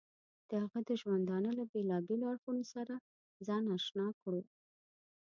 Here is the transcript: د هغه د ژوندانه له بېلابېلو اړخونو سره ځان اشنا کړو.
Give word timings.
د 0.49 0.51
هغه 0.63 0.79
د 0.89 0.89
ژوندانه 1.01 1.49
له 1.59 1.63
بېلابېلو 1.71 2.29
اړخونو 2.31 2.63
سره 2.73 2.93
ځان 3.47 3.63
اشنا 3.75 4.07
کړو. 4.21 4.41